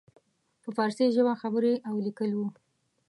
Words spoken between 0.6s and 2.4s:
په فارسي ژبه خبرې او لیکل